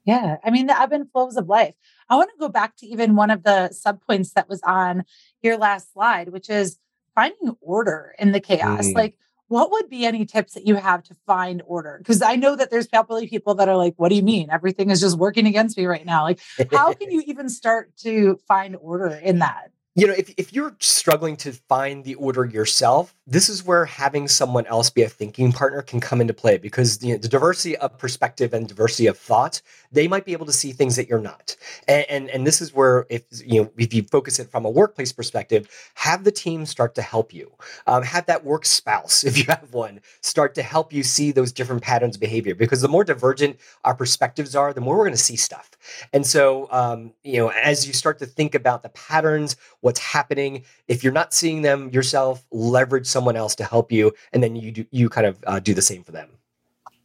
[0.05, 0.37] Yeah.
[0.43, 1.73] I mean, the ebb and flows of life.
[2.09, 5.03] I want to go back to even one of the subpoints that was on
[5.41, 6.77] your last slide, which is
[7.15, 8.87] finding order in the chaos.
[8.87, 8.95] Mm.
[8.95, 11.97] Like, what would be any tips that you have to find order?
[11.99, 14.49] Because I know that there's probably people that are like, what do you mean?
[14.51, 16.23] Everything is just working against me right now.
[16.23, 16.39] Like,
[16.71, 19.71] how can you even start to find order in that?
[19.97, 24.27] You know, if, if you're struggling to find the order yourself, this is where having
[24.27, 27.77] someone else be a thinking partner can come into play because you know, the diversity
[27.77, 29.61] of perspective and diversity of thought,
[29.93, 31.55] they might be able to see things that you're not.
[31.87, 34.69] And, and, and this is where if you know if you focus it from a
[34.69, 37.49] workplace perspective, have the team start to help you.
[37.87, 41.53] Um, have that work spouse, if you have one, start to help you see those
[41.53, 42.53] different patterns of behavior.
[42.53, 45.71] Because the more divergent our perspectives are, the more we're going to see stuff.
[46.11, 49.55] And so, um, you know, as you start to think about the patterns,
[49.85, 54.41] what's happening, if you're not seeing them yourself, leverage someone else to help you, and
[54.41, 56.27] then you do, you kind of uh, do the same for them.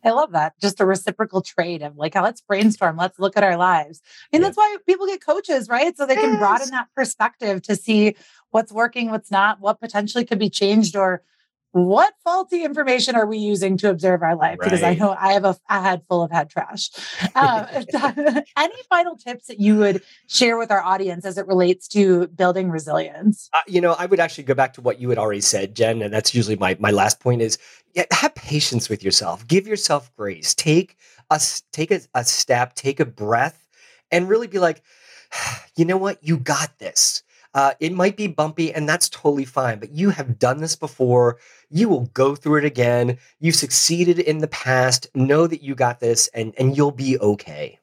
[0.03, 0.55] I love that.
[0.62, 4.01] Just a reciprocal trade of like, let's brainstorm, let's look at our lives.
[4.33, 4.49] And yeah.
[4.49, 5.95] that's why people get coaches, right?
[5.95, 8.16] So they can broaden that perspective to see
[8.51, 11.23] what's working, what's not, what potentially could be changed or
[11.72, 14.59] what faulty information are we using to observe our life?
[14.59, 14.66] Right.
[14.66, 16.90] Because I know I have a, a head full of head trash.
[17.35, 17.66] Um,
[18.56, 22.70] any final tips that you would share with our audience as it relates to building
[22.70, 23.48] resilience?
[23.52, 26.02] Uh, you know, I would actually go back to what you had already said, Jenn,
[26.02, 27.59] and that's usually my my last point is
[27.94, 29.46] yeah, have patience with yourself.
[29.46, 30.54] Give yourself grace.
[30.54, 30.96] Take
[31.30, 31.40] a
[31.72, 33.68] take a, a step, take a breath,
[34.11, 34.83] and really be like,
[35.76, 37.22] you know what, you got this
[37.55, 41.39] uh, it might be bumpy, and that's totally fine, but you have done this before.
[41.69, 43.19] You will go through it again.
[43.41, 45.09] You've succeeded in the past.
[45.15, 47.80] Know that you got this, and, and you'll be okay.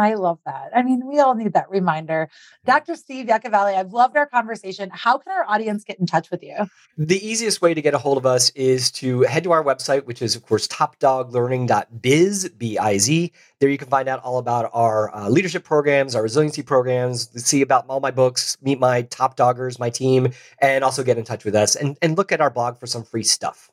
[0.00, 0.70] I love that.
[0.74, 2.30] I mean, we all need that reminder.
[2.64, 2.96] Dr.
[2.96, 4.88] Steve Yacovelli, I've loved our conversation.
[4.90, 6.56] How can our audience get in touch with you?
[6.96, 10.06] The easiest way to get a hold of us is to head to our website,
[10.06, 13.32] which is, of course, topdoglearning.biz, B-I-Z.
[13.58, 17.60] There you can find out all about our uh, leadership programs, our resiliency programs, see
[17.60, 21.44] about all my books, meet my top doggers, my team, and also get in touch
[21.44, 23.70] with us and, and look at our blog for some free stuff.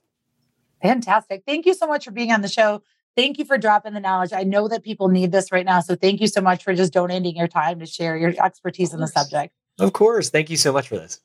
[0.81, 1.43] Fantastic.
[1.45, 2.81] Thank you so much for being on the show.
[3.17, 4.31] Thank you for dropping the knowledge.
[4.31, 5.79] I know that people need this right now.
[5.79, 8.99] So thank you so much for just donating your time to share your expertise in
[8.99, 9.55] the subject.
[9.79, 10.29] Of course.
[10.29, 11.19] Thank you so much for this.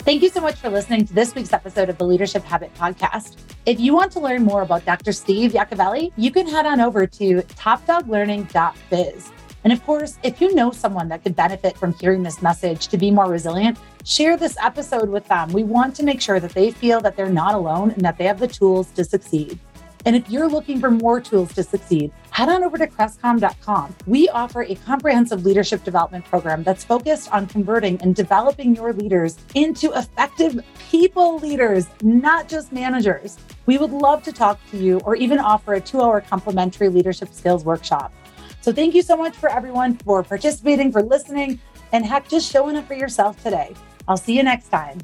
[0.00, 3.36] Thank you so much for listening to this week's episode of the Leadership Habit Podcast.
[3.66, 5.12] If you want to learn more about Dr.
[5.12, 9.32] Steve Yacovelli, you can head on over to topdoglearning.biz.
[9.64, 12.96] And of course, if you know someone that could benefit from hearing this message to
[12.96, 15.52] be more resilient, share this episode with them.
[15.52, 18.24] We want to make sure that they feel that they're not alone and that they
[18.24, 19.58] have the tools to succeed.
[20.04, 23.94] And if you're looking for more tools to succeed, head on over to crestcom.com.
[24.06, 29.38] We offer a comprehensive leadership development program that's focused on converting and developing your leaders
[29.54, 30.60] into effective
[30.90, 33.38] people leaders, not just managers.
[33.66, 37.32] We would love to talk to you or even offer a two hour complimentary leadership
[37.32, 38.12] skills workshop.
[38.60, 41.60] So thank you so much for everyone for participating, for listening,
[41.92, 43.74] and heck, just showing up for yourself today.
[44.08, 44.98] I'll see you next time.